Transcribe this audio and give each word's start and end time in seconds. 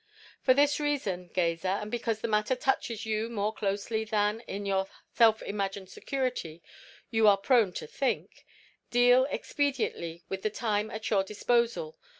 "For 0.41 0.55
this 0.55 0.79
reason, 0.79 1.27
gazer, 1.27 1.67
and 1.67 1.91
because 1.91 2.21
the 2.21 2.27
matter 2.27 2.55
touches 2.55 3.05
you 3.05 3.29
more 3.29 3.53
closely 3.53 4.03
than, 4.03 4.39
in 4.47 4.65
your 4.65 4.87
self 5.13 5.43
imagined 5.43 5.91
security, 5.91 6.63
you 7.11 7.27
are 7.27 7.37
prone 7.37 7.71
to 7.73 7.85
think, 7.85 8.43
deal 8.89 9.27
expediently 9.29 10.23
with 10.27 10.41
the 10.41 10.49
time 10.49 10.89
at 10.89 11.07
your 11.11 11.23
disposal. 11.23 11.99